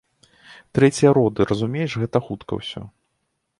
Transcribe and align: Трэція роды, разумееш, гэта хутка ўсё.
Трэція 0.77 1.11
роды, 1.17 1.47
разумееш, 1.51 1.91
гэта 2.05 2.25
хутка 2.31 2.53
ўсё. 2.63 2.81